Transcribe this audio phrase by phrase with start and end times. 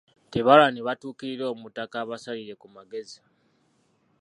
[0.31, 3.19] Tebaalwa ne batuukirira omutaka abasalire ku magezi.